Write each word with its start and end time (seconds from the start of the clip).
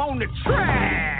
I'm 0.00 0.10
on 0.10 0.18
the 0.20 0.26
track. 0.44 1.17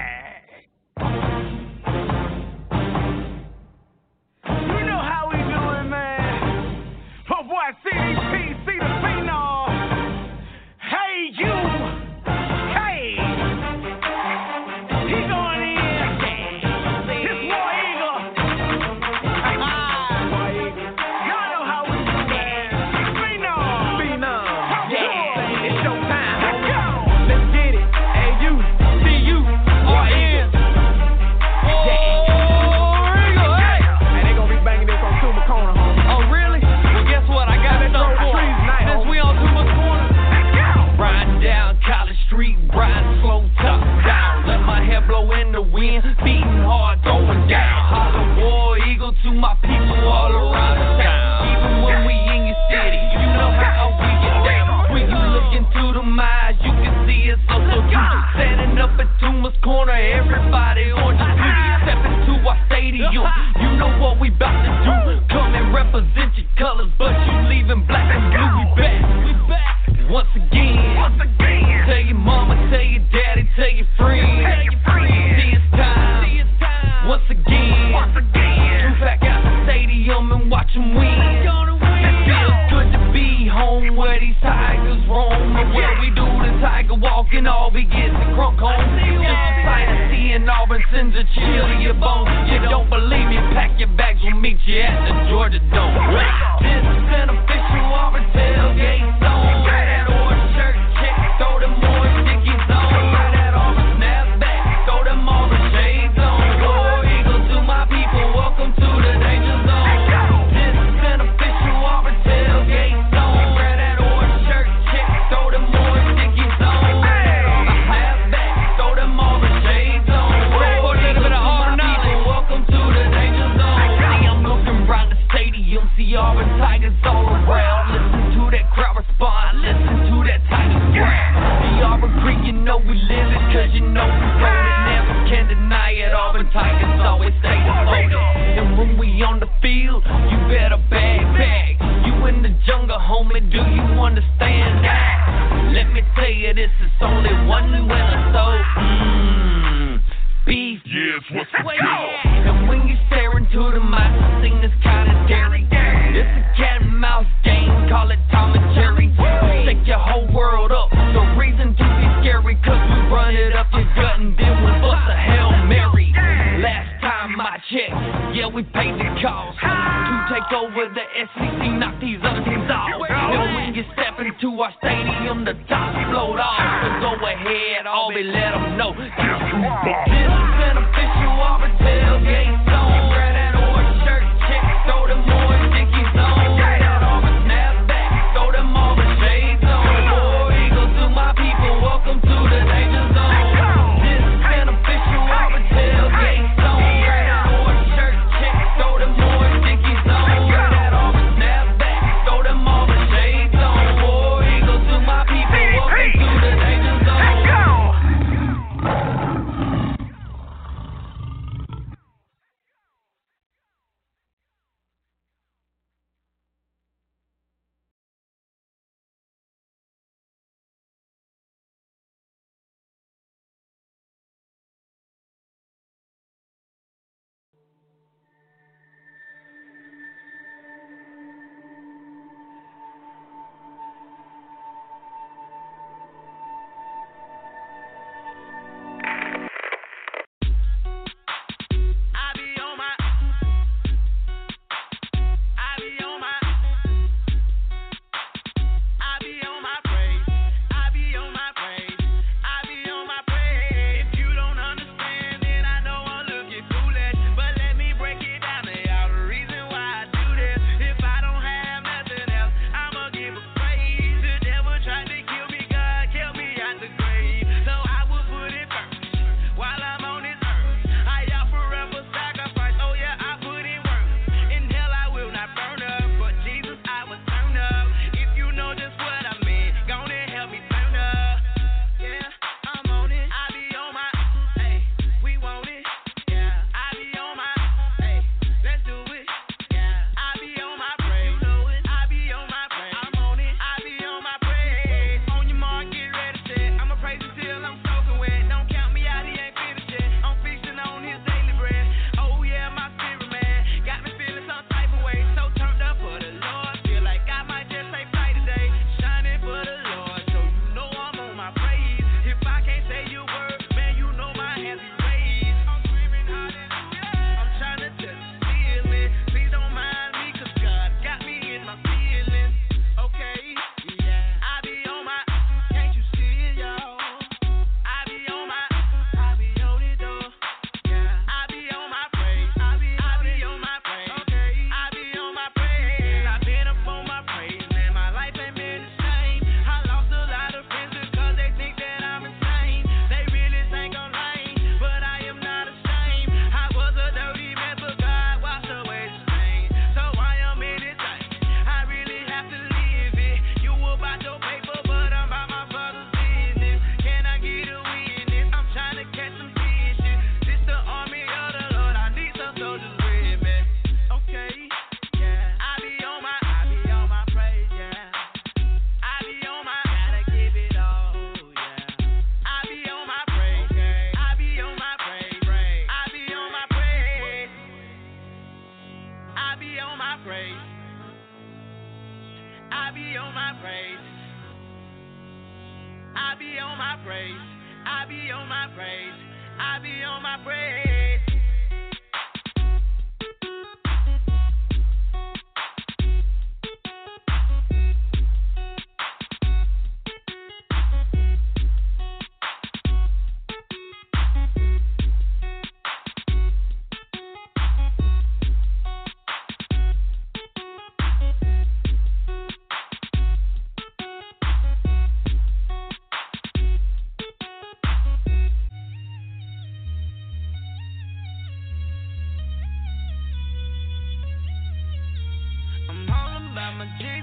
I'm 426.81 426.87
a. 426.87 427.18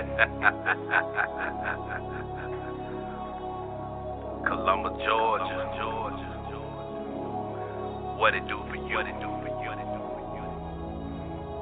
Columbus, 4.46 4.92
Georgia. 5.06 5.66
What 8.16 8.34
it 8.34 8.46
do 8.48 8.58
for 8.68 8.76
you? 8.76 8.96
What 8.96 9.06
it 9.06 9.20
do 9.20 9.28
for 9.40 9.48
you? 9.48 9.70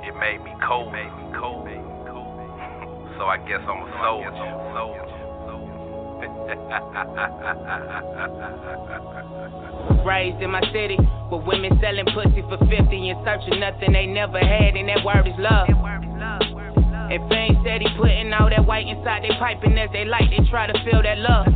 It 0.09 0.15
made 0.19 0.43
me 0.43 0.53
cold. 0.67 0.93
Made 0.93 1.05
me 1.07 1.33
cold. 1.39 1.67
so 3.19 3.25
I 3.27 3.37
guess 3.47 3.61
I'm 3.63 3.83
a 3.83 3.91
soldier. 4.03 4.55
Raised 10.05 10.43
in 10.43 10.51
my 10.51 10.61
city, 10.73 10.97
with 11.31 11.45
women 11.47 11.79
selling 11.81 12.07
pussy 12.07 12.43
for 12.43 12.59
50 12.59 12.75
and 12.75 13.25
searching 13.25 13.61
nothing 13.61 13.93
they 13.93 14.07
never 14.07 14.39
had, 14.39 14.75
and 14.75 14.89
that 14.89 15.05
word 15.05 15.29
is 15.29 15.35
love. 15.39 15.69
And 17.11 17.29
Fame 17.29 17.57
said 17.65 17.81
he 17.81 17.89
putting 17.97 18.33
all 18.33 18.51
that 18.51 18.67
white 18.67 18.87
inside 18.87 19.23
they 19.23 19.33
piping 19.39 19.79
as 19.79 19.89
they 19.93 20.05
light, 20.05 20.29
they 20.29 20.45
try 20.51 20.67
to 20.67 20.77
feel 20.85 21.03
that 21.03 21.19
love. 21.19 21.47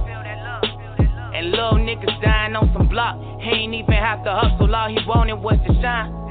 And 1.34 1.50
little 1.50 1.74
niggas 1.74 2.22
dying 2.22 2.56
on 2.56 2.72
some 2.72 2.88
block. 2.88 3.16
He 3.40 3.50
ain't 3.50 3.74
even 3.74 3.92
have 3.92 4.24
to 4.24 4.32
hustle, 4.32 4.74
all 4.74 4.88
he 4.88 4.98
wanted 5.06 5.34
was 5.34 5.58
to 5.66 5.74
shine. 5.82 6.21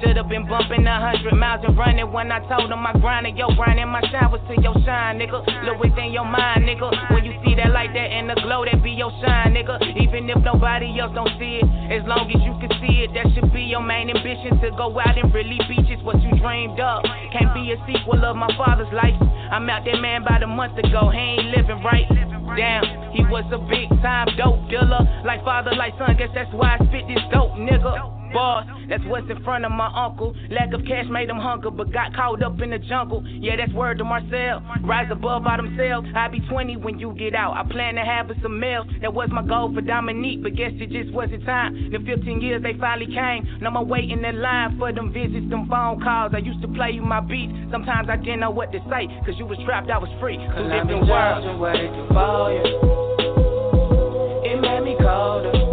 Should've 0.00 0.28
been 0.32 0.48
bumping 0.48 0.86
a 0.88 0.96
hundred 0.96 1.36
miles 1.36 1.60
and 1.60 1.76
running 1.76 2.08
when 2.10 2.32
I 2.32 2.40
told 2.48 2.72
him 2.72 2.86
I 2.86 2.96
grinded. 2.96 3.36
Yo, 3.36 3.52
grinding 3.52 3.88
my 3.92 4.00
shine 4.08 4.32
was 4.32 4.40
to 4.48 4.56
your 4.56 4.72
shine, 4.80 5.20
nigga. 5.20 5.44
Look 5.68 5.76
within 5.76 6.08
your 6.16 6.24
mind, 6.24 6.64
nigga. 6.64 6.88
When 7.12 7.24
you 7.24 7.36
see 7.44 7.52
that 7.60 7.68
light 7.68 7.92
that 7.92 8.08
in 8.08 8.28
the 8.28 8.36
glow, 8.40 8.64
that 8.64 8.80
be 8.82 8.96
your 8.96 9.12
shine, 9.20 9.52
nigga. 9.52 9.76
Even 10.00 10.24
if 10.32 10.40
nobody 10.40 10.96
else 10.96 11.12
don't 11.12 11.28
see 11.36 11.60
it, 11.60 11.68
as 11.92 12.00
long 12.08 12.32
as 12.32 12.40
you 12.40 12.56
can 12.64 12.72
see 12.80 13.04
it, 13.04 13.12
that 13.12 13.28
should 13.36 13.52
be 13.52 13.68
your 13.68 13.84
main 13.84 14.08
ambition 14.08 14.56
to 14.64 14.72
go 14.72 14.88
out 14.96 15.20
and 15.20 15.28
really 15.36 15.60
be 15.68 15.76
just 15.84 16.00
what 16.00 16.16
you 16.24 16.32
dreamed 16.40 16.80
of. 16.80 17.04
Can't 17.36 17.52
be 17.52 17.68
a 17.68 17.76
sequel 17.84 18.24
of 18.24 18.40
my 18.40 18.48
father's 18.56 18.90
life. 18.96 19.16
I'm 19.52 19.68
out 19.68 19.84
there, 19.84 20.00
man, 20.00 20.24
about 20.24 20.42
a 20.42 20.48
month 20.48 20.80
ago. 20.80 21.12
He 21.12 21.36
ain't 21.36 21.52
living 21.52 21.84
right. 21.84 22.08
Damn, 22.56 23.12
he 23.12 23.20
was 23.28 23.44
a 23.52 23.60
big 23.68 23.92
time 24.00 24.32
dope 24.40 24.64
dealer. 24.72 25.04
Like 25.28 25.44
father, 25.44 25.76
like 25.76 25.92
son, 26.00 26.16
guess 26.16 26.32
that's 26.32 26.50
why 26.56 26.80
I 26.80 26.86
spit 26.88 27.04
this 27.04 27.20
dope, 27.30 27.52
nigga 27.60 28.19
boss. 28.32 28.66
That's 28.88 29.04
what's 29.06 29.30
in 29.30 29.42
front 29.44 29.64
of 29.64 29.72
my 29.72 29.90
uncle. 29.94 30.34
Lack 30.50 30.72
of 30.72 30.82
cash 30.86 31.06
made 31.10 31.30
him 31.30 31.38
hunger, 31.38 31.70
but 31.70 31.92
got 31.92 32.14
caught 32.14 32.42
up 32.42 32.60
in 32.60 32.70
the 32.70 32.78
jungle. 32.78 33.24
Yeah, 33.26 33.56
that's 33.56 33.72
word 33.72 33.98
to 33.98 34.04
Marcel. 34.04 34.62
Rise 34.82 35.08
above 35.10 35.46
all 35.46 35.56
themselves. 35.56 36.08
I'll 36.14 36.30
be 36.30 36.40
20 36.40 36.76
when 36.78 36.98
you 36.98 37.14
get 37.14 37.34
out. 37.34 37.54
I 37.56 37.70
plan 37.70 37.94
to 37.94 38.04
have 38.04 38.30
us 38.30 38.36
some 38.42 38.58
males. 38.58 38.86
That 39.00 39.14
was 39.14 39.28
my 39.30 39.46
goal 39.46 39.72
for 39.72 39.80
Dominique, 39.80 40.42
but 40.42 40.56
guess 40.56 40.72
it 40.74 40.90
just 40.90 41.12
wasn't 41.12 41.44
time. 41.44 41.76
In 41.76 42.04
15 42.04 42.40
years, 42.40 42.62
they 42.62 42.74
finally 42.78 43.12
came. 43.12 43.46
No 43.60 43.70
more 43.70 43.84
waiting 43.84 44.24
in 44.24 44.40
line 44.40 44.78
for 44.78 44.92
them 44.92 45.12
visits, 45.12 45.48
them 45.50 45.68
phone 45.68 46.02
calls. 46.02 46.32
I 46.34 46.38
used 46.38 46.62
to 46.62 46.68
play 46.68 46.90
you 46.90 47.02
my 47.02 47.20
beats. 47.20 47.52
Sometimes 47.70 48.08
I 48.10 48.16
didn't 48.16 48.40
know 48.40 48.50
what 48.50 48.72
to 48.72 48.78
say, 48.90 49.06
cause 49.24 49.34
you 49.38 49.46
was 49.46 49.58
trapped, 49.64 49.90
I 49.90 49.98
was 49.98 50.10
free. 50.20 50.36
Two 50.36 50.62
different 50.68 51.06
worlds. 51.06 51.46
It 54.42 54.60
made 54.60 54.80
me 54.80 54.96
colder 54.98 55.69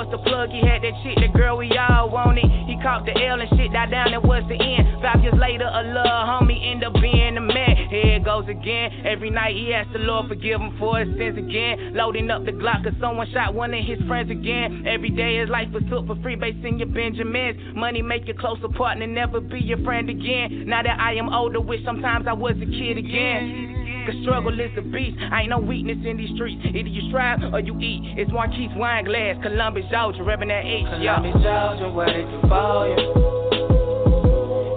was 0.00 0.08
the 0.10 0.18
plug, 0.24 0.48
he 0.48 0.64
had 0.64 0.80
that 0.80 0.96
shit, 1.04 1.20
the 1.20 1.28
girl 1.36 1.60
we 1.60 1.68
all 1.76 2.08
wanted. 2.08 2.48
He 2.64 2.80
caught 2.80 3.04
the 3.04 3.12
L 3.12 3.36
and 3.36 3.50
shit 3.52 3.72
died 3.72 3.90
down, 3.90 4.14
it 4.16 4.22
was 4.22 4.42
the 4.48 4.56
end. 4.56 4.88
Five 5.04 5.20
years 5.20 5.36
later, 5.36 5.68
a 5.68 5.84
little 5.84 6.24
homie 6.24 6.56
end 6.56 6.84
up 6.84 6.94
being 6.96 7.36
the 7.36 7.44
man. 7.44 7.76
Here 7.92 8.16
it 8.16 8.24
goes 8.24 8.48
again. 8.48 9.04
Every 9.04 9.28
night 9.28 9.56
he 9.56 9.74
asks 9.74 9.92
the 9.92 10.00
Lord 10.00 10.28
forgive 10.28 10.60
him 10.60 10.72
for 10.78 11.04
his 11.04 11.08
sins 11.18 11.36
again. 11.36 11.92
Loading 11.92 12.30
up 12.30 12.44
the 12.48 12.52
Glock 12.52 12.84
cause 12.84 12.96
someone 13.00 13.28
shot 13.32 13.52
one 13.52 13.74
of 13.74 13.84
his 13.84 14.00
friends 14.08 14.30
again. 14.30 14.88
Every 14.88 15.10
day 15.10 15.36
his 15.36 15.50
life 15.50 15.68
was 15.72 15.84
took 15.90 16.06
for 16.06 16.16
free, 16.22 16.36
basing 16.36 16.78
your 16.78 16.88
Benjamins. 16.88 17.76
Money 17.76 18.00
make 18.00 18.26
you 18.26 18.32
closer 18.32 18.68
partner, 18.68 19.06
never 19.06 19.40
be 19.40 19.60
your 19.60 19.84
friend 19.84 20.08
again. 20.08 20.64
Now 20.64 20.82
that 20.82 20.96
I 20.98 21.14
am 21.14 21.28
older, 21.28 21.60
wish 21.60 21.84
sometimes 21.84 22.26
I 22.26 22.32
was 22.32 22.56
a 22.56 22.66
kid 22.66 22.96
again. 22.96 23.69
Cause 24.06 24.16
struggle 24.22 24.58
is 24.58 24.70
a 24.78 24.82
beast. 24.82 25.18
I 25.30 25.42
ain't 25.42 25.50
no 25.50 25.58
weakness 25.58 25.98
in 26.04 26.16
these 26.16 26.30
streets. 26.34 26.62
Either 26.64 26.88
you 26.88 27.08
strive 27.10 27.40
or 27.52 27.60
you 27.60 27.78
eat. 27.80 28.18
It's 28.18 28.30
Marquise 28.32 28.70
wine 28.76 29.04
glass, 29.04 29.36
Columbus, 29.42 29.84
Georgia, 29.90 30.20
revving 30.20 30.48
that 30.48 30.64
H. 30.64 30.86
Yeah. 31.00 31.16
Columbus, 31.16 31.42
Georgia, 31.42 31.88
what 31.92 32.06
did 32.06 32.28
you 32.30 32.40
for 32.48 32.88
you? 32.88 32.96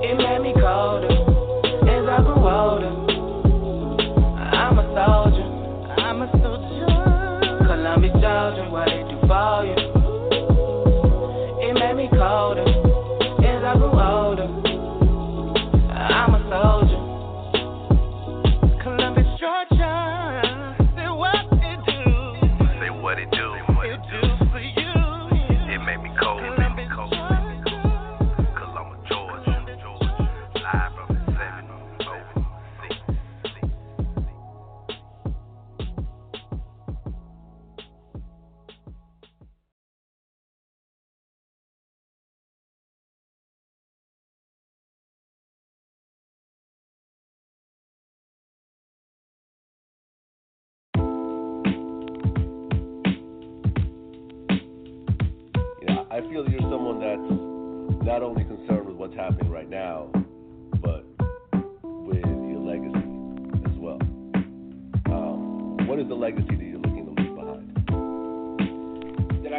It 0.03 0.17
made 0.17 0.41
me 0.43 0.53
colder 0.59 1.13
as 1.87 2.05
I 2.09 2.17
grew 2.21 2.43
older. 2.43 2.91
I'm 4.39 4.77
a 4.79 4.85
soldier. 4.91 5.47
I'm 6.01 6.21
a 6.21 6.27
soldier. 6.43 6.87
Columbus, 7.65 8.11
Georgia, 8.19 8.67
what 8.69 8.85
did 8.89 9.07
you 9.09 9.19
for 9.27 9.65
you? 9.65 9.77
It 11.69 11.73
made 11.79 11.95
me 11.95 12.09
colder 12.11 12.67
as 13.45 13.63
I 13.63 13.73
grew 13.77 13.99
older. 13.99 14.62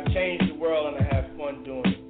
I 0.05 0.13
changed 0.13 0.51
the 0.51 0.59
world 0.59 0.95
and 0.95 1.07
I 1.07 1.15
have 1.15 1.25
fun 1.37 1.65
doing 1.65 1.85
it. 1.87 2.01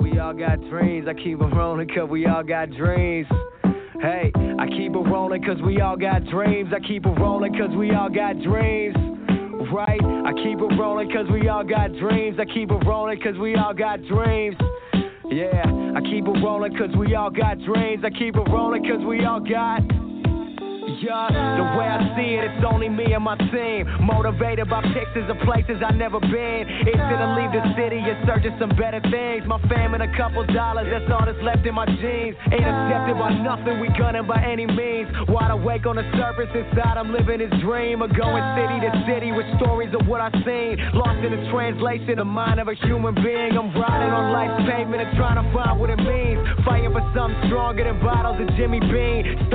We 0.00 0.18
all 0.18 0.34
got 0.34 0.60
dreams. 0.68 1.08
I 1.08 1.14
keep 1.14 1.38
them 1.38 1.52
rolling 1.52 1.88
cause 1.88 2.08
we 2.08 2.26
all 2.26 2.42
got 2.42 2.70
dreams. 2.70 3.26
Hey, 4.00 4.32
I 4.58 4.66
keep 4.68 4.94
it 4.94 4.98
rolling 4.98 5.42
cause 5.42 5.56
we 5.64 5.80
all 5.80 5.96
got 5.96 6.24
dreams. 6.26 6.70
I 6.74 6.80
keep 6.86 7.04
it 7.04 7.08
rolling 7.08 7.52
cause 7.54 7.70
we 7.76 7.90
all 7.92 8.08
got 8.08 8.40
dreams. 8.40 8.96
Right? 9.72 10.00
I 10.02 10.32
keep 10.34 10.58
it 10.58 10.78
rolling 10.78 11.10
cause 11.10 11.26
we 11.32 11.48
all 11.48 11.64
got 11.64 11.92
dreams. 11.94 12.38
I 12.40 12.44
keep 12.44 12.70
it 12.70 12.86
rolling 12.86 13.20
cause 13.20 13.36
we 13.38 13.56
all 13.56 13.74
got 13.74 14.02
dreams. 14.04 14.56
Yeah, 15.30 15.64
I 15.96 16.00
keep 16.00 16.26
it 16.26 16.42
rolling 16.42 16.76
cause 16.76 16.94
we 16.96 17.14
all 17.14 17.30
got 17.30 17.58
dreams. 17.60 18.04
I 18.04 18.10
keep 18.10 18.36
it 18.36 18.48
rolling 18.50 18.84
cause 18.84 19.04
we 19.06 19.24
all 19.24 19.40
got 19.40 19.80
yeah. 21.02 21.28
The 21.56 21.66
way 21.76 21.88
I 21.88 21.98
see 22.16 22.36
it, 22.36 22.44
it's 22.44 22.64
only 22.64 22.88
me 22.88 23.12
and 23.12 23.24
my 23.24 23.36
team. 23.50 23.88
Motivated 24.00 24.68
by 24.68 24.82
pictures 24.92 25.28
of 25.28 25.36
places 25.44 25.80
I 25.84 25.92
never 25.92 26.20
been. 26.20 26.62
Itching 26.86 27.20
to 27.20 27.28
leave 27.36 27.52
the 27.52 27.64
city 27.76 28.00
in 28.00 28.16
search 28.26 28.44
of 28.44 28.54
some 28.60 28.70
better 28.76 29.00
things. 29.10 29.44
My 29.46 29.60
fam 29.68 29.94
and 29.94 30.02
a 30.02 30.10
couple 30.16 30.44
dollars, 30.52 30.88
that's 30.90 31.08
all 31.10 31.24
that's 31.24 31.40
left 31.42 31.66
in 31.66 31.74
my 31.74 31.86
jeans. 31.86 32.36
Ain't 32.52 32.64
accepted 32.64 33.16
by 33.16 33.32
nothing, 33.40 33.80
we 33.80 33.88
gunning 33.96 34.26
by 34.26 34.40
any 34.44 34.66
means. 34.66 35.08
Wide 35.28 35.50
awake 35.50 35.86
on 35.86 35.96
the 35.96 36.06
surface, 36.16 36.50
inside 36.52 36.96
I'm 36.96 37.12
living 37.12 37.40
this 37.40 37.52
dream 37.60 38.02
of 38.02 38.12
going 38.14 38.44
city 38.56 38.78
to 38.84 38.90
city 39.08 39.32
with 39.32 39.46
stories 39.60 39.92
of 39.96 40.06
what 40.06 40.20
I've 40.20 40.36
seen. 40.44 40.76
Lost 40.94 41.24
in 41.24 41.32
the 41.32 41.42
translation, 41.50 42.16
the 42.16 42.24
mind 42.24 42.60
of 42.60 42.68
a 42.68 42.74
human 42.74 43.14
being. 43.14 43.56
I'm 43.56 43.72
riding 43.72 44.12
on 44.12 44.32
life's 44.32 44.68
pavement 44.68 45.02
and 45.02 45.16
trying 45.16 45.40
to 45.40 45.46
find 45.52 45.80
what 45.80 45.90
it 45.90 46.00
means. 46.00 46.40
Fighting 46.64 46.92
for 46.92 47.04
something 47.16 47.40
stronger 47.48 47.84
than 47.84 48.00
bottles 48.00 48.40
of 48.40 48.48
Jimmy 48.56 48.80
Bean. 48.80 49.48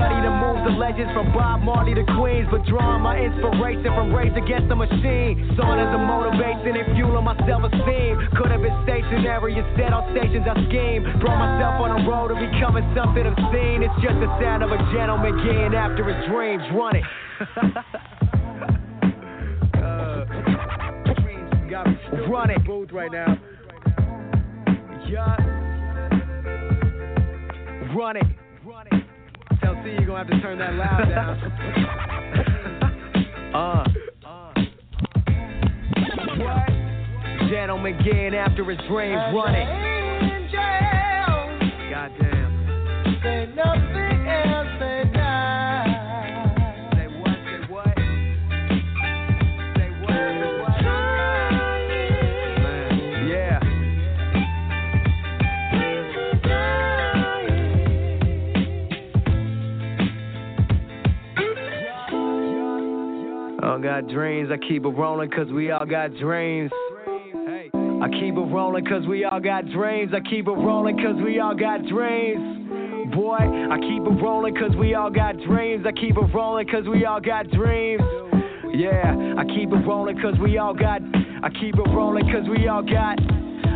The 0.65 0.73
legends 0.81 1.13
from 1.13 1.29
Bob 1.31 1.61
Marley 1.61 1.93
to 1.93 2.01
Queens, 2.17 2.49
but 2.49 2.65
drawing 2.65 3.05
my 3.05 3.21
inspiration 3.21 3.85
from 3.93 4.09
Rage 4.09 4.33
Against 4.33 4.67
the 4.67 4.75
Machine. 4.75 5.53
Song 5.53 5.77
as 5.77 5.93
a 5.93 6.01
motivation 6.01 6.73
and 6.73 6.97
fueling 6.97 7.21
my 7.21 7.37
self-esteem. 7.45 8.33
Could 8.33 8.49
have 8.49 8.65
been 8.65 8.73
stationary, 8.81 9.61
instead 9.61 9.93
on 9.93 10.09
stations 10.17 10.41
I 10.49 10.57
scheme. 10.65 11.05
Brought 11.21 11.37
myself 11.37 11.85
on 11.85 11.93
the 11.93 12.01
road 12.09 12.33
to 12.33 12.35
becoming 12.41 12.81
something 12.97 13.29
obscene. 13.29 13.85
It's 13.85 13.93
just 14.01 14.17
the 14.17 14.25
sound 14.41 14.65
of 14.65 14.73
a 14.73 14.81
gentleman 14.89 15.37
getting 15.45 15.77
after 15.77 16.01
his 16.01 16.17
dreams. 16.33 16.65
Run 16.73 16.97
it. 16.97 17.05
uh, 19.85 20.25
run 22.25 22.49
it. 22.49 22.65
Booth 22.65 22.89
right 22.89 23.13
now. 23.13 23.37
Yeah. 25.05 25.37
Run 27.93 28.17
it. 28.17 28.44
Tell 29.65 29.81
C 29.83 29.89
you're 29.89 30.05
gonna 30.05 30.19
have 30.19 30.27
to 30.27 30.39
turn 30.41 30.59
that 30.59 30.75
loud 30.75 31.09
down. 31.09 31.39
uh. 33.55 33.83
What? 36.37 37.49
Gentleman 37.49 37.97
getting 38.03 38.35
after 38.35 38.63
his 38.63 38.77
dreams, 38.87 39.19
run 39.33 39.55
it. 39.55 39.65
Goddamn. 41.89 43.19
Say 43.23 43.47
nothing 43.55 44.14
got 64.01 64.09
dreams, 64.09 64.49
I 64.51 64.57
keep 64.57 64.83
it 64.83 64.89
rolling 64.89 65.31
cause 65.31 65.47
we 65.53 65.71
all 65.71 65.85
got 65.85 66.13
dreams. 66.15 66.69
I 67.07 68.09
keep 68.09 68.35
it 68.35 68.47
rolling 68.51 68.83
cause 68.83 69.07
we 69.07 69.23
all 69.23 69.39
got 69.39 69.65
dreams. 69.69 70.11
I 70.13 70.19
keep 70.19 70.47
it 70.47 70.51
rolling 70.51 70.97
cause 70.97 71.15
we 71.23 71.39
all 71.39 71.55
got 71.55 71.85
dreams. 71.85 73.13
Boy, 73.13 73.37
I 73.37 73.77
keep 73.79 74.01
it 74.01 74.21
rolling 74.21 74.53
cause 74.55 74.75
we 74.77 74.95
all 74.95 75.09
got 75.09 75.37
dreams. 75.47 75.85
I 75.87 75.93
keep 75.93 76.17
it 76.17 76.33
rolling 76.33 76.67
cause 76.67 76.83
we 76.91 77.05
all 77.05 77.21
got 77.21 77.49
dreams. 77.51 78.01
Yeah, 78.73 79.15
I 79.37 79.45
keep 79.45 79.71
it 79.71 79.87
rolling 79.87 80.19
cause 80.19 80.35
we 80.41 80.57
all 80.57 80.73
got. 80.73 81.01
I 81.41 81.49
keep 81.49 81.75
it 81.75 81.87
rolling 81.87 82.25
cause 82.25 82.49
we 82.49 82.67
all 82.67 82.83
got. 82.83 83.17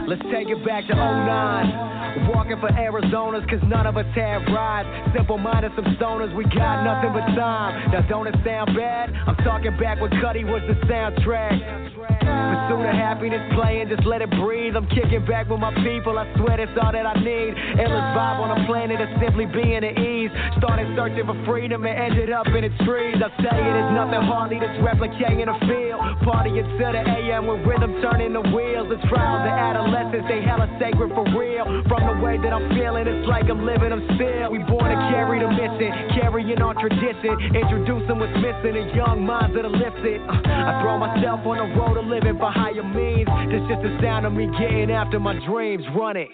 Let's 0.06 0.24
take 0.34 0.50
it 0.50 0.66
back 0.66 0.86
to 0.88 0.96
09. 0.96 1.89
Walking 2.34 2.60
for 2.60 2.70
Arizonas, 2.70 3.48
cause 3.50 3.62
none 3.68 3.86
of 3.86 3.98
us 3.98 4.06
had 4.16 4.46
rides. 4.54 4.90
Simple 5.16 5.38
minded, 5.38 5.72
some 5.76 5.86
stoners, 5.96 6.36
we 6.36 6.44
got 6.46 6.84
nothing 6.84 7.14
but 7.14 7.26
time. 7.36 7.92
Now, 7.92 8.02
don't 8.08 8.28
it 8.28 8.36
sound 8.46 8.76
bad? 8.76 9.14
I'm 9.28 9.36
talking 9.38 9.78
back 9.78 10.02
when 10.02 10.12
Cudi 10.12 10.44
was 10.44 10.62
the 10.68 10.76
soundtrack. 10.88 11.89
Pursuit 12.30 12.86
of 12.86 12.96
happiness 12.96 13.42
playing, 13.54 13.90
just 13.90 14.06
let 14.06 14.22
it 14.22 14.30
breathe. 14.42 14.76
I'm 14.76 14.88
kicking 14.90 15.26
back 15.26 15.50
with 15.50 15.60
my 15.60 15.74
people, 15.82 16.18
I 16.18 16.26
swear 16.38 16.58
that's 16.58 16.74
all 16.82 16.92
that 16.92 17.06
I 17.06 17.16
need. 17.22 17.54
Endless 17.78 18.10
vibe 18.14 18.40
on 18.42 18.50
a 18.54 18.66
planet 18.66 19.02
of 19.02 19.10
simply 19.22 19.46
being 19.46 19.82
at 19.84 19.98
ease. 19.98 20.32
Started 20.58 20.90
searching 20.96 21.26
for 21.26 21.38
freedom 21.46 21.86
and 21.86 21.98
ended 21.98 22.30
up 22.32 22.48
in 22.48 22.64
its 22.64 22.78
trees. 22.86 23.18
I 23.18 23.30
say 23.42 23.58
it 23.58 23.76
is 23.82 23.90
nothing 23.94 24.22
hardly 24.22 24.60
that's 24.62 24.78
replicating 24.82 25.50
the 25.50 25.58
field. 25.66 26.02
Party 26.26 26.58
until 26.58 26.94
the 26.94 27.02
AM 27.02 27.48
with 27.48 27.66
rhythm 27.66 28.02
turning 28.02 28.34
the 28.34 28.46
wheels. 28.54 28.90
The 28.90 29.02
trials 29.10 29.46
of 29.46 29.54
adolescence, 29.54 30.26
they 30.30 30.42
hella 30.42 30.70
sacred 30.78 31.10
for 31.14 31.26
real. 31.34 31.66
From 31.90 32.02
the 32.06 32.16
way 32.22 32.38
that 32.38 32.54
I'm 32.54 32.70
feeling, 32.74 33.06
it's 33.10 33.28
like 33.28 33.50
I'm 33.50 33.66
living 33.66 33.90
them 33.90 34.06
still. 34.18 34.54
We 34.54 34.62
born 34.66 34.90
to 34.90 35.00
carry 35.14 35.42
the 35.42 35.50
mission, 35.50 35.90
carrying 36.18 36.62
on 36.62 36.78
tradition. 36.78 37.34
Introducing 37.54 38.18
what's 38.18 38.38
missing 38.38 38.78
in 38.78 38.94
young 38.94 39.26
minds 39.26 39.54
that 39.58 39.66
are 39.66 39.74
lifted. 39.74 40.22
Uh, 40.26 40.70
I 40.70 40.82
throw 40.82 40.98
myself 40.98 41.42
on 41.46 41.58
the 41.58 41.68
road 41.78 41.96
to 41.98 42.04
living 42.20 42.40
for 42.40 42.52
higher 42.52 42.84
means. 42.84 43.28
This 43.52 43.62
just 43.70 43.82
the 43.82 43.98
sound 44.02 44.26
of 44.26 44.34
me 44.34 44.48
getting 44.60 44.92
after 44.92 45.20
my 45.20 45.34
dreams. 45.48 45.84
Run 45.96 46.18
it. 46.18 46.28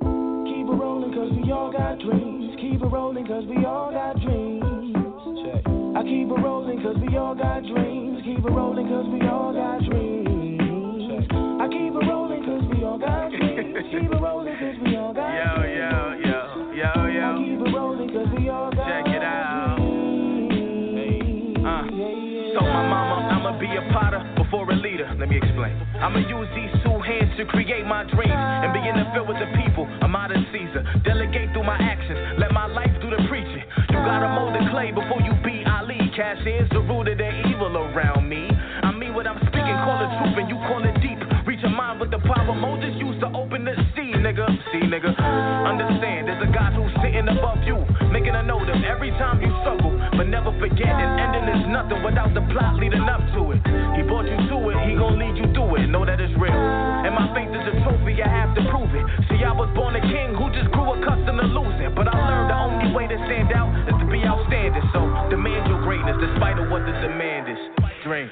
Keep 0.00 0.66
it 0.68 0.78
rolling 0.78 1.12
cause 1.12 1.32
we 1.34 1.50
all 1.52 1.72
got 1.72 1.98
dreams. 1.98 2.54
Keep 2.60 2.82
it 2.82 2.86
rolling 2.86 3.26
cause 3.26 3.44
we 3.48 3.64
all 3.64 3.90
got 3.90 4.14
dreams. 4.20 4.94
Check. 5.42 5.62
I 5.96 6.02
keep 6.02 6.28
it 6.30 6.40
rolling 6.42 6.82
cause 6.82 6.96
we 7.00 7.16
all 7.16 7.34
got 7.34 7.62
dreams. 7.62 8.22
Keep 8.24 8.38
it 8.46 8.52
rolling 8.52 8.88
cause 8.88 9.06
we 9.10 9.20
all 9.26 9.52
got 9.52 9.78
dreams. 9.82 11.02
Check. 11.10 11.26
I 11.34 11.66
keep 11.68 11.92
it 11.94 12.06
rolling 12.06 12.42
cause 12.46 12.64
we 12.70 12.84
all 12.84 12.98
got 12.98 13.30
dreams. 13.30 13.76
keep 13.90 14.10
it 14.10 14.20
rolling 14.22 14.54
cause 14.56 14.76
we 14.84 14.96
all 14.96 15.14
got 15.14 15.34
Yo, 15.34 15.62
dreams. 15.62 15.78
yo, 15.78 15.90
yo, 15.90 16.11
yo, 16.11 16.11
Let 25.22 25.30
me 25.30 25.38
explain. 25.38 25.78
I'ma 26.02 26.18
use 26.18 26.50
these 26.50 26.74
two 26.82 26.98
hands 26.98 27.30
to 27.38 27.46
create 27.46 27.86
my 27.86 28.02
dreams 28.10 28.34
and 28.34 28.74
begin 28.74 28.98
to 28.98 29.06
fill 29.14 29.22
with 29.22 29.38
the 29.38 29.46
people. 29.54 29.86
I'm 30.02 30.18
out 30.18 30.34
of 30.34 30.42
Caesar. 30.50 30.82
Delegate 31.06 31.54
through 31.54 31.62
my 31.62 31.78
actions. 31.78 32.42
Let 32.42 32.50
my 32.50 32.66
life 32.66 32.90
do 32.98 33.06
the 33.06 33.22
preaching. 33.30 33.62
You 33.86 34.02
gotta 34.02 34.26
mold 34.34 34.58
the 34.58 34.66
clay 34.74 34.90
before 34.90 35.22
you 35.22 35.30
be 35.46 35.62
Ali. 35.62 36.10
Cash 36.18 36.42
is 36.42 36.66
the 36.74 36.82
root 36.82 37.06
of 37.06 37.22
the 37.22 37.30
evil 37.46 37.70
around 37.70 38.26
me. 38.28 38.50
I 38.82 38.90
mean 38.90 39.14
what 39.14 39.30
I'm 39.30 39.38
speaking, 39.46 39.78
call 39.86 40.02
it 40.02 40.10
truth 40.18 40.42
and 40.42 40.50
you 40.50 40.58
call 40.66 40.82
it 40.82 40.98
deep. 40.98 41.22
Reach 41.46 41.62
a 41.62 41.70
mind 41.70 42.02
with 42.02 42.10
the 42.10 42.18
power 42.18 42.58
Moses 42.58 42.90
used 42.98 43.22
to 43.22 43.30
open 43.30 43.62
the 43.62 43.78
sea, 43.94 44.10
nigga. 44.18 44.50
See, 44.74 44.82
nigga. 44.82 45.14
Understand, 45.14 46.26
there's 46.26 46.42
a 46.42 46.50
God 46.50 46.74
who's 46.74 46.90
sitting 46.98 47.30
above 47.30 47.62
you, 47.62 47.78
making 48.10 48.34
a 48.34 48.42
note 48.42 48.66
of 48.66 48.82
every 48.82 49.14
time 49.22 49.38
you 49.38 49.54
struggle, 49.62 49.94
never 50.42 50.58
forget 50.58 50.90
that 50.90 51.10
ending 51.22 51.46
is 51.54 51.62
nothing 51.70 52.02
without 52.02 52.34
the 52.34 52.42
plot 52.50 52.74
leading 52.74 53.06
up 53.06 53.22
to 53.30 53.54
it. 53.54 53.62
He 53.94 54.02
brought 54.02 54.26
you 54.26 54.34
to 54.34 54.56
it, 54.74 54.76
he 54.90 54.98
gon' 54.98 55.14
lead 55.14 55.38
you 55.38 55.46
through 55.54 55.78
it. 55.78 55.86
Know 55.86 56.04
that 56.04 56.18
it's 56.18 56.34
real. 56.34 56.50
And 56.50 57.14
my 57.14 57.30
faith 57.30 57.54
is 57.54 57.62
a 57.62 57.74
trophy, 57.86 58.18
I 58.18 58.26
have 58.26 58.50
to 58.58 58.62
prove 58.66 58.90
it. 58.90 59.06
See, 59.30 59.38
I 59.46 59.54
was 59.54 59.70
born 59.78 59.94
a 59.94 60.02
king 60.02 60.34
who 60.34 60.50
just 60.50 60.66
grew 60.74 60.98
accustomed 60.98 61.38
to 61.38 61.46
losing, 61.46 61.94
but 61.94 62.10
I 62.10 62.18
learned 62.18 62.50
the 62.50 62.58
only 62.58 62.90
way 62.90 63.06
to 63.06 63.18
stand 63.30 63.54
out 63.54 63.70
is 63.86 63.94
to 64.02 64.06
be 64.10 64.26
outstanding. 64.26 64.82
So 64.90 65.06
demand 65.30 65.70
your 65.70 65.78
greatness 65.86 66.18
despite 66.18 66.58
of 66.58 66.66
what 66.74 66.82
the 66.90 66.94
demand 66.98 67.46
is. 67.46 67.62
Dream, 68.02 68.26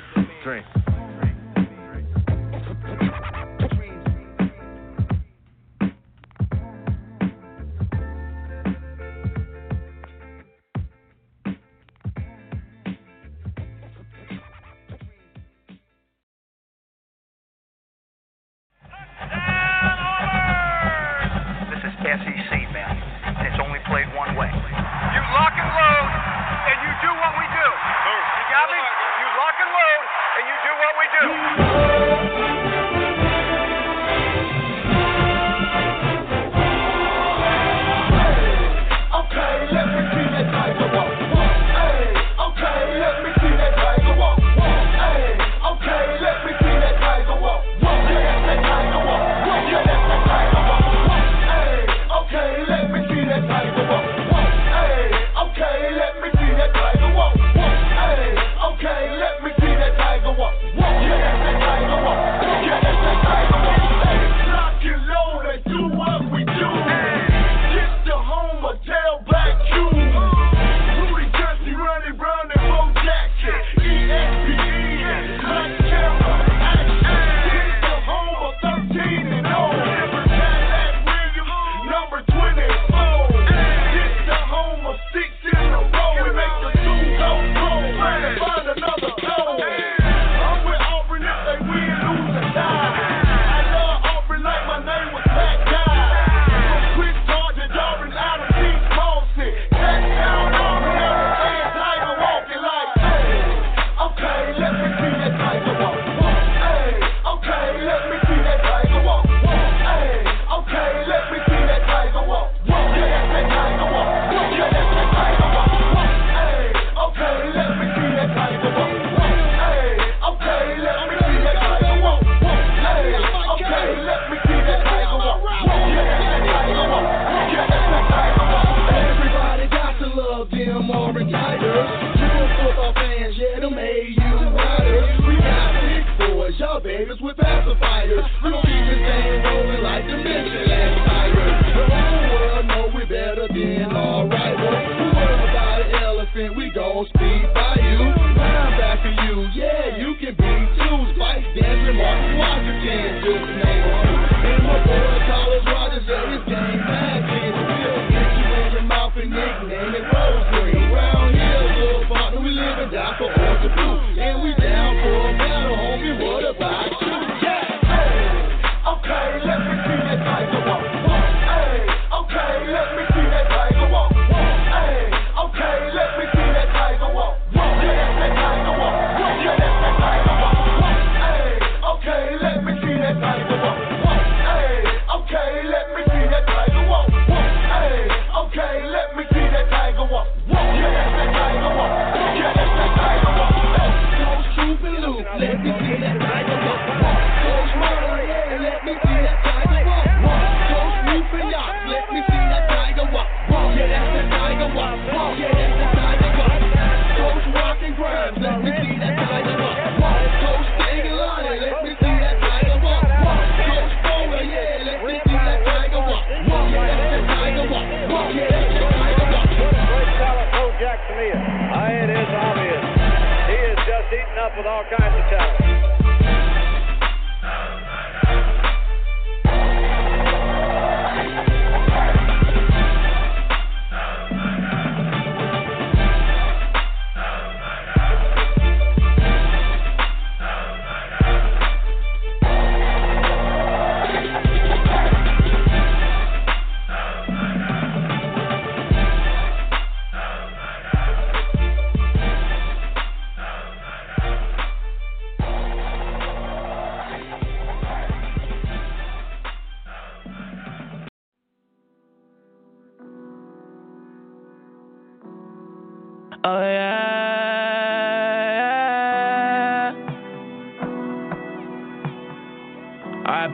up 224.51 224.57
with 224.57 224.67
all 224.67 224.85
kinds 224.91 225.15
of 225.15 225.31
talent. 225.31 226.00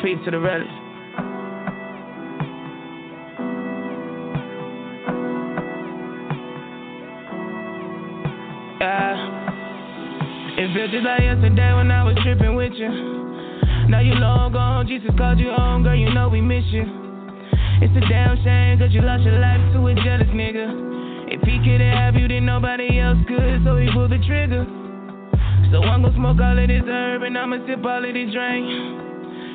To 0.07 0.31
the 0.31 0.39
relics. 0.39 0.71
Yeah. 8.79 9.19
It 10.63 10.75
feels 10.75 10.91
just 10.93 11.05
like 11.05 11.23
yesterday 11.23 11.75
when 11.75 11.91
I 11.91 12.05
was 12.05 12.15
tripping 12.23 12.55
with 12.55 12.75
you. 12.75 12.87
Now 13.89 13.99
you 13.99 14.15
long 14.15 14.53
gone, 14.53 14.87
Jesus 14.87 15.11
called 15.19 15.41
you 15.41 15.51
home, 15.51 15.83
girl, 15.83 15.97
you 15.97 16.15
know 16.15 16.29
we 16.29 16.41
miss 16.41 16.63
you. 16.71 16.85
It's 17.83 17.97
a 17.97 18.09
damn 18.09 18.37
shame, 18.45 18.79
cause 18.79 18.95
you 18.95 19.03
lost 19.03 19.25
your 19.25 19.41
life 19.41 19.59
to 19.75 19.87
a 19.89 19.95
jealous 20.07 20.31
nigga. 20.31 21.35
If 21.35 21.43
he 21.43 21.59
couldn't 21.59 21.93
have 21.99 22.15
you, 22.15 22.29
then 22.29 22.47
nobody 22.47 23.01
else 23.01 23.19
could, 23.27 23.65
so 23.65 23.77
he 23.77 23.91
pulled 23.93 24.13
the 24.13 24.23
trigger. 24.25 24.63
So 25.73 25.83
I'm 25.83 26.03
gonna 26.03 26.15
smoke 26.15 26.39
all 26.41 26.57
of 26.57 26.69
this 26.69 26.87
herb 26.87 27.23
and 27.23 27.37
I'ma 27.37 27.67
sip 27.67 27.85
all 27.85 28.07
of 28.07 28.15
this 28.15 28.33
drink. 28.33 29.06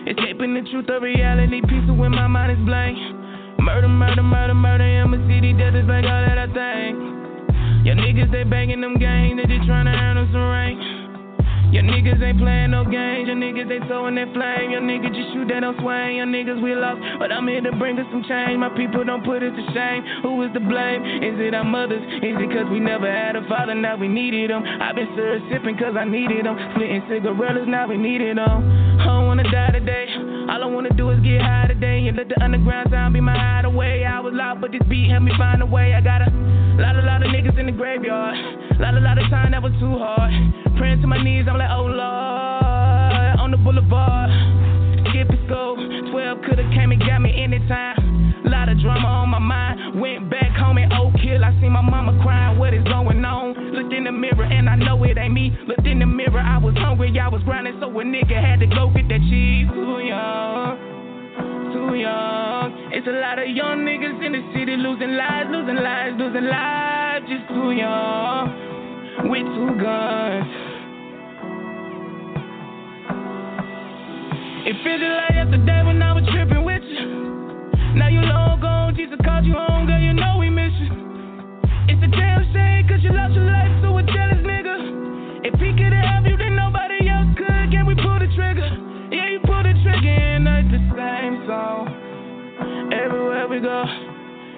Escaping 0.07 0.53
the 0.57 0.65
truth 0.71 0.89
of 0.89 1.03
reality, 1.03 1.61
peaceful 1.61 1.95
when 1.95 2.11
my 2.11 2.25
mind 2.25 2.57
is 2.57 2.61
blank. 2.65 2.97
Murder, 3.61 3.87
murder, 3.87 4.23
murder, 4.23 4.53
murder 4.55 4.83
in 4.83 5.11
my 5.13 5.21
city, 5.29 5.53
death 5.53 5.77
is 5.77 5.85
like 5.85 6.05
all 6.09 6.23
that 6.25 6.41
I 6.41 6.49
think. 6.49 6.97
Your 7.85 7.95
niggas, 7.95 8.31
they 8.31 8.43
banging 8.43 8.81
them 8.81 8.97
games, 8.97 9.37
they 9.37 9.45
just 9.45 9.69
trying 9.69 9.85
to 9.85 9.93
earn 9.93 10.17
some 10.33 10.49
rank. 10.49 10.81
Your 11.71 11.87
niggas 11.87 12.19
ain't 12.19 12.35
playing 12.35 12.71
no 12.75 12.83
games, 12.83 13.31
your 13.31 13.39
niggas 13.39 13.69
they 13.71 13.79
throwing 13.87 14.19
that 14.19 14.27
flame. 14.35 14.75
Your 14.75 14.83
niggas 14.83 15.15
just 15.15 15.31
shoot, 15.31 15.47
they 15.47 15.61
don't 15.63 15.79
swing. 15.79 16.19
Your 16.19 16.27
niggas 16.27 16.59
we 16.59 16.75
lost, 16.75 16.99
but 17.15 17.31
I'm 17.31 17.47
here 17.47 17.61
to 17.61 17.71
bring 17.79 17.95
us 17.95 18.09
some 18.11 18.27
change. 18.27 18.59
My 18.59 18.67
people 18.75 19.05
don't 19.07 19.23
put 19.23 19.39
us 19.39 19.55
to 19.55 19.63
shame. 19.71 20.03
Who 20.25 20.35
is 20.43 20.51
to 20.51 20.59
blame? 20.59 20.99
Is 21.23 21.39
it 21.39 21.55
our 21.55 21.63
mothers? 21.63 22.03
Is 22.19 22.35
it 22.41 22.49
cause 22.51 22.67
we 22.67 22.81
never 22.83 23.07
had 23.07 23.37
a 23.39 23.47
father, 23.47 23.71
now 23.73 23.95
we 23.95 24.09
needed 24.09 24.49
them? 24.49 24.67
I've 24.67 24.99
been 24.99 25.07
sir 25.15 25.39
sipping 25.47 25.77
cause 25.77 25.95
I 25.95 26.03
needed 26.03 26.43
them. 26.43 26.59
Splitting 26.75 27.07
cigarettes, 27.07 27.63
now 27.69 27.87
we 27.87 27.95
needed 27.95 28.35
them. 28.35 28.80
I 29.01 29.05
don't 29.05 29.25
wanna 29.25 29.43
die 29.49 29.71
today. 29.71 30.05
All 30.49 30.61
I 30.61 30.65
wanna 30.65 30.93
do 30.93 31.09
is 31.09 31.19
get 31.21 31.41
high 31.41 31.67
today 31.67 32.07
and 32.07 32.15
let 32.17 32.29
the 32.29 32.37
underground 32.43 32.89
sound 32.91 33.13
be 33.13 33.21
my 33.21 33.35
hideaway. 33.37 34.03
I 34.03 34.19
was 34.19 34.33
loud, 34.33 34.61
but 34.61 34.71
this 34.71 34.81
beat 34.87 35.09
helped 35.09 35.25
me 35.25 35.31
find 35.37 35.61
a 35.61 35.65
way. 35.65 35.93
I 35.93 36.01
got 36.01 36.21
a 36.21 36.29
lot, 36.77 36.95
a 36.95 37.01
lot 37.01 37.25
of 37.25 37.29
niggas 37.33 37.57
in 37.57 37.65
the 37.65 37.71
graveyard. 37.71 38.37
Lot, 38.79 38.93
a 38.93 38.99
lot 38.99 39.17
of 39.17 39.27
time 39.29 39.51
that 39.51 39.63
was 39.63 39.73
too 39.79 39.97
hard. 39.97 40.31
Praying 40.77 41.01
to 41.01 41.07
my 41.07 41.21
knees, 41.21 41.45
I'm 41.49 41.57
like, 41.57 41.71
oh 41.71 41.85
Lord, 41.85 43.39
on 43.41 43.49
the 43.51 43.57
boulevard. 43.57 44.29
Skip 45.09 45.27
school, 45.45 45.75
12 46.11 46.37
coulda 46.45 46.63
came 46.73 46.91
and 46.91 47.01
got 47.01 47.21
me 47.21 47.41
anytime. 47.41 48.00
Lot 48.45 48.69
of 48.69 48.79
drama 48.81 49.07
on 49.07 49.29
my 49.29 49.39
mind. 49.39 49.99
Went 49.99 50.29
back 50.29 50.55
home 50.57 50.77
in 50.77 50.91
Oak 50.93 51.13
Hill. 51.19 51.43
I 51.43 51.51
seen 51.61 51.71
my 51.71 51.81
mama 51.81 52.17
crying. 52.23 52.57
What 52.57 52.73
is 52.73 52.83
going 52.83 53.23
on? 53.23 53.53
Looked 53.73 53.93
in 53.93 54.03
the 54.05 54.11
mirror 54.11 54.43
and 54.43 54.69
I 54.69 54.75
know 54.75 55.03
it 55.03 55.17
ain't 55.17 55.33
me. 55.33 55.55
Looked 55.67 55.87
in 55.87 55.99
the 55.99 56.05
mirror, 56.05 56.39
I 56.39 56.57
was 56.57 56.75
hungry, 56.75 57.17
I 57.19 57.27
was 57.27 57.41
grinding, 57.43 57.77
so 57.79 57.87
a 57.87 58.03
nigga 58.03 58.39
had 58.39 58.59
to 58.59 58.67
go 58.67 58.89
get 58.93 59.07
that 59.09 59.21
cheese. 59.29 59.67
Too 59.71 59.99
young, 60.05 60.77
too 61.73 61.95
young. 61.95 62.91
It's 62.93 63.07
a 63.07 63.17
lot 63.17 63.39
of 63.39 63.47
young 63.49 63.85
niggas 63.85 64.25
in 64.25 64.31
the 64.33 64.43
city 64.53 64.75
losing 64.77 65.15
lives, 65.15 65.49
losing 65.51 65.81
lives, 65.81 66.15
losing 66.17 66.45
lives. 66.45 67.25
Just 67.29 67.47
too 67.49 67.71
young 67.71 69.29
with 69.29 69.47
two 69.55 69.71
guns. 69.81 70.47
It 74.61 74.75
feels 74.83 75.01
like 75.01 75.35
yesterday 75.35 75.81
when 75.85 76.01
I 76.01 76.13
was 76.13 76.23
tripping. 76.31 76.60
Now 77.95 78.07
you 78.07 78.21
long 78.21 78.59
gone, 78.61 78.95
Jesus 78.95 79.19
called 79.23 79.45
you 79.45 79.53
home, 79.53 79.85
girl, 79.85 79.99
you 79.99 80.13
know 80.13 80.37
we 80.39 80.49
miss 80.49 80.71
you. 80.79 80.91
It's 81.91 81.99
a 81.99 82.07
damn 82.07 82.47
shame, 82.55 82.87
cause 82.87 83.03
you 83.03 83.11
lost 83.11 83.35
your 83.35 83.43
life 83.43 83.67
to 83.83 83.91
a 83.91 84.03
jealous 84.07 84.39
nigga. 84.47 85.43
If 85.43 85.59
he 85.59 85.75
could've 85.75 86.23
you, 86.23 86.37
then 86.39 86.55
nobody 86.55 87.03
else 87.11 87.35
could. 87.35 87.67
Can 87.67 87.83
we 87.85 87.95
pull 87.95 88.15
the 88.15 88.31
trigger? 88.31 88.71
Yeah, 89.11 89.35
you 89.35 89.39
pull 89.43 89.59
the 89.59 89.75
trigger 89.83 90.07
and 90.07 90.47
it's 90.47 90.71
the 90.71 90.81
same 90.95 91.43
song. 91.43 91.91
Everywhere 92.95 93.47
we 93.51 93.59
go. 93.59 93.83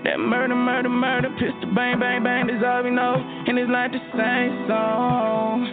That 0.06 0.20
murder, 0.20 0.54
murder, 0.54 0.90
murder, 0.90 1.30
pistol 1.40 1.74
bang, 1.74 1.98
bang, 1.98 2.22
bang, 2.24 2.46
that's 2.46 2.62
all 2.62 2.84
we 2.84 2.92
know. 2.92 3.16
And 3.18 3.58
it's 3.58 3.72
like 3.72 3.92
the 3.96 4.04
same 4.14 4.68
song. 4.70 5.66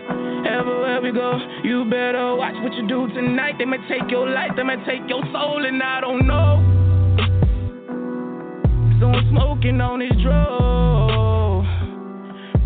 Everywhere 0.47 1.03
we 1.03 1.13
go, 1.13 1.37
you 1.63 1.85
better 1.85 2.37
watch 2.37 2.55
what 2.63 2.73
you 2.73 2.89
do 2.89 3.09
tonight. 3.13 3.57
They 3.59 3.67
may 3.67 3.83
take 3.85 4.09
your 4.09 4.31
life, 4.31 4.53
they 4.57 4.63
may 4.63 4.79
take 4.87 5.05
your 5.09 5.21
soul, 5.35 5.67
and 5.67 5.83
I 5.83 6.01
don't 6.01 6.27
know. 6.27 6.70
So 9.01 9.07
I'm 9.07 9.31
smoking 9.31 9.81
on 9.81 10.01
this 10.01 10.13
drug. 10.23 11.65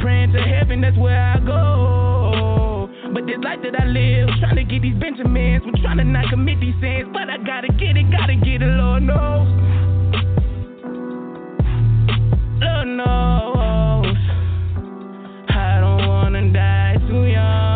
Praying 0.01 0.33
to 0.33 0.41
heaven, 0.43 0.81
that's 0.81 0.97
where 0.99 1.17
I 1.17 1.39
go. 1.39 2.91
But 3.15 3.27
this 3.27 3.39
life 3.41 3.61
that 3.63 3.81
I 3.81 3.87
live, 3.87 4.29
trying 4.41 4.57
to 4.57 4.65
get 4.65 4.83
these 4.83 4.99
Benjamins, 4.99 5.63
we're 5.65 5.81
trying 5.81 5.99
to 5.99 6.05
not 6.05 6.29
commit 6.31 6.59
these 6.59 6.75
sins. 6.81 7.09
But 7.13 7.31
I 7.31 7.39
gotta 7.39 7.69
get 7.79 7.97
it, 7.97 8.11
gotta 8.11 8.35
get 8.35 8.63
it, 8.63 8.67
Lord 8.67 9.05
knows. 9.05 9.47
Lord 12.59 12.89
knows. 12.99 14.19
I 15.55 15.79
don't 15.79 16.09
wanna 16.09 16.53
die 16.53 16.97
too 17.07 17.27
young. 17.27 17.74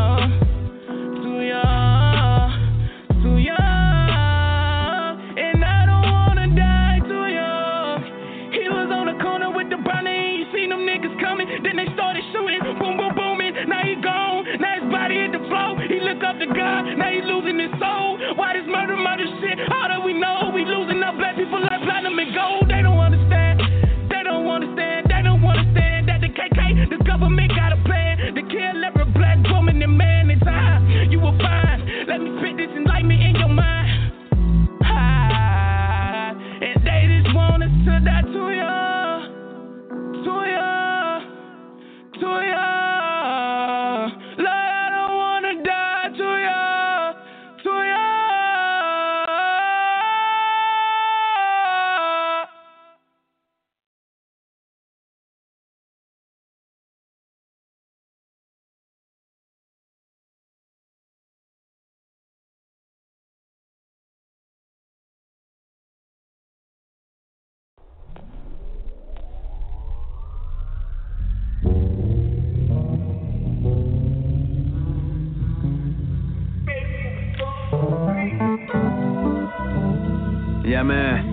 Yeah, 80.68 80.82
man. 80.82 81.24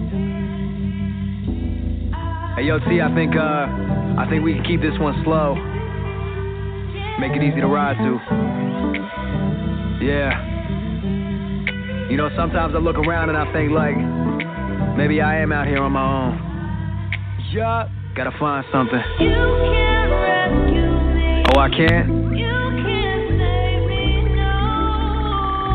Hey, 2.55 2.63
yo, 2.63 2.79
T, 2.79 3.01
I 3.01 3.13
think, 3.13 3.35
uh, 3.35 3.67
I 4.17 4.25
think 4.29 4.45
we 4.45 4.53
can 4.53 4.63
keep 4.63 4.79
this 4.79 4.97
one 4.97 5.21
slow. 5.25 5.55
Make 7.19 7.35
it 7.35 7.43
easy 7.43 7.59
to 7.59 7.67
ride 7.67 7.97
to. 7.97 8.17
Yeah. 10.05 10.31
You 12.09 12.15
know, 12.15 12.29
sometimes 12.37 12.75
I 12.75 12.77
look 12.77 12.95
around 12.95 13.27
and 13.27 13.37
I 13.37 13.51
think, 13.51 13.71
like, 13.73 13.97
maybe 14.95 15.19
I 15.19 15.41
am 15.41 15.51
out 15.51 15.67
here 15.67 15.83
on 15.83 15.91
my 15.91 16.27
own. 16.27 16.39
Yeah. 17.51 17.89
Gotta 18.15 18.31
find 18.39 18.65
something. 18.71 19.03
Oh, 21.51 21.59
I 21.59 21.67
can't? 21.75 22.07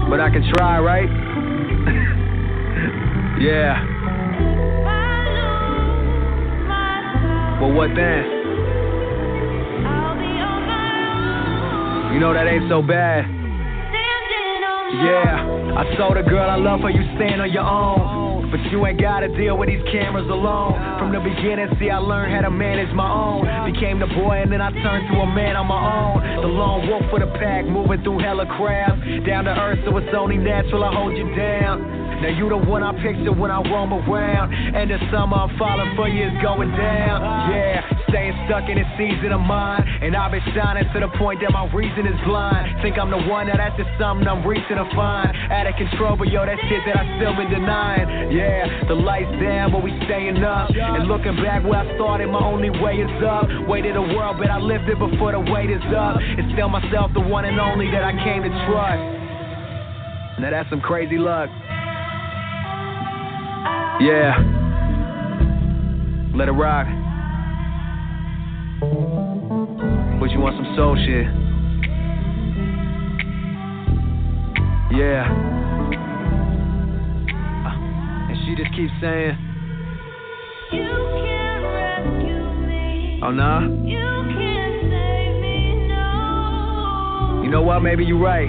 But 0.08 0.20
I 0.20 0.30
can 0.30 0.50
try, 0.56 0.78
right? 0.78 1.19
Yeah. 3.40 3.74
Well, 7.60 7.72
what 7.72 7.88
then? 7.96 8.40
You 12.12 12.18
know 12.18 12.32
that 12.34 12.46
ain't 12.46 12.68
so 12.68 12.82
bad. 12.82 13.24
Yeah, 14.90 15.78
I 15.78 15.96
told 15.96 16.16
a 16.16 16.22
girl 16.22 16.50
I 16.50 16.56
love 16.56 16.80
her, 16.80 16.90
you 16.90 17.00
stand 17.16 17.40
on 17.40 17.52
your 17.52 17.64
own. 17.64 18.50
But 18.50 18.58
you 18.72 18.84
ain't 18.84 19.00
gotta 19.00 19.28
deal 19.28 19.56
with 19.56 19.68
these 19.68 19.82
cameras 19.92 20.26
alone. 20.28 20.74
From 20.98 21.12
the 21.12 21.20
beginning, 21.20 21.70
see, 21.78 21.88
I 21.88 21.98
learned 21.98 22.34
how 22.34 22.42
to 22.42 22.50
manage 22.50 22.92
my 22.92 23.06
own. 23.06 23.46
Became 23.72 24.00
the 24.00 24.08
boy, 24.08 24.42
and 24.42 24.50
then 24.50 24.60
I 24.60 24.72
turned 24.72 25.06
to 25.14 25.20
a 25.20 25.26
man 25.26 25.54
on 25.54 25.68
my 25.68 25.78
own. 25.78 26.42
The 26.42 26.48
lone 26.48 26.88
wolf 26.88 27.04
for 27.10 27.20
the 27.20 27.30
pack, 27.38 27.64
moving 27.64 28.02
through 28.02 28.18
hella 28.18 28.46
crowds. 28.58 29.00
Down 29.24 29.44
to 29.44 29.54
earth, 29.54 29.78
so 29.86 29.96
it's 29.96 30.10
only 30.18 30.36
natural 30.36 30.82
I 30.82 30.92
hold 30.92 31.16
you 31.16 31.30
down. 31.36 31.99
Now 32.20 32.28
you 32.28 32.48
the 32.52 32.60
one 32.60 32.82
I 32.84 32.92
picture 33.00 33.32
when 33.32 33.50
I 33.50 33.64
roam 33.64 33.92
around. 33.96 34.52
And 34.52 34.90
the 34.90 35.00
summer 35.08 35.36
I'm 35.40 35.56
falling 35.56 35.96
for 35.96 36.08
you 36.08 36.28
is 36.28 36.36
going 36.44 36.68
down. 36.76 37.18
Yeah, 37.48 37.80
staying 38.12 38.36
stuck 38.44 38.68
in 38.68 38.76
this 38.76 38.88
season 39.00 39.32
of 39.32 39.40
mine. 39.40 39.88
And 40.04 40.12
I've 40.12 40.30
been 40.30 40.44
shining 40.52 40.84
to 40.92 40.98
the 41.00 41.08
point 41.16 41.40
that 41.40 41.52
my 41.52 41.64
reason 41.72 42.04
is 42.04 42.18
blind. 42.28 42.84
Think 42.84 43.00
I'm 43.00 43.08
the 43.08 43.24
one, 43.24 43.48
now 43.48 43.56
that's 43.56 43.76
just 43.80 43.88
something 43.96 44.28
I'm 44.28 44.44
reaching 44.44 44.76
to 44.76 44.84
find. 44.92 45.32
Out 45.48 45.64
of 45.64 45.74
control, 45.80 46.16
but 46.20 46.28
yo, 46.28 46.44
that 46.44 46.60
shit 46.68 46.84
that 46.84 46.96
I 47.00 47.04
still 47.16 47.32
been 47.32 47.48
denying. 47.48 48.36
Yeah, 48.36 48.84
the 48.84 48.94
lights 48.94 49.32
down, 49.40 49.72
but 49.72 49.80
we 49.80 49.96
staying 50.04 50.44
up. 50.44 50.68
And 50.76 51.08
looking 51.08 51.40
back 51.40 51.64
where 51.64 51.80
I 51.80 51.88
started, 51.96 52.28
my 52.28 52.44
only 52.44 52.68
way 52.68 53.00
is 53.00 53.12
up. 53.24 53.48
Weight 53.64 53.88
of 53.88 53.96
the 53.96 54.06
world, 54.12 54.36
but 54.36 54.52
I 54.52 54.60
lived 54.60 54.92
it 54.92 55.00
before 55.00 55.32
the 55.32 55.40
weight 55.40 55.72
is 55.72 55.84
up. 55.96 56.20
And 56.20 56.52
still 56.52 56.68
myself, 56.68 57.16
the 57.16 57.24
one 57.24 57.48
and 57.48 57.56
only 57.56 57.88
that 57.90 58.04
I 58.04 58.12
came 58.12 58.44
to 58.44 58.52
trust. 58.68 59.00
Now 60.40 60.50
that's 60.50 60.68
some 60.68 60.80
crazy 60.80 61.16
luck. 61.16 61.48
Yeah. 64.00 64.34
Let 66.34 66.48
it 66.48 66.52
rock. 66.52 66.86
But 70.18 70.30
you 70.30 70.40
want 70.40 70.56
some 70.56 70.74
soul 70.74 70.96
shit? 70.96 71.26
Yeah. 74.96 75.24
Uh, 77.66 78.30
and 78.30 78.36
she 78.46 78.54
just 78.56 78.74
keeps 78.74 78.92
saying, 79.02 79.36
You 80.72 80.88
can't 81.20 81.62
rescue 81.64 82.42
me. 82.66 83.20
Oh, 83.22 83.30
nah? 83.30 83.60
You 83.60 84.24
can't 84.34 84.80
save 84.90 85.40
me, 85.42 85.88
no. 85.88 87.42
You 87.44 87.50
know 87.50 87.62
what? 87.62 87.80
Maybe 87.80 88.04
you're 88.04 88.18
right. 88.18 88.48